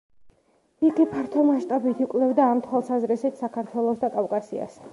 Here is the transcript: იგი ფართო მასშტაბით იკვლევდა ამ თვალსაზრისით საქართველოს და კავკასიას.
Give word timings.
იგი 0.87 1.03
ფართო 1.11 1.43
მასშტაბით 1.49 2.01
იკვლევდა 2.05 2.47
ამ 2.55 2.63
თვალსაზრისით 2.69 3.39
საქართველოს 3.43 4.01
და 4.05 4.11
კავკასიას. 4.17 4.81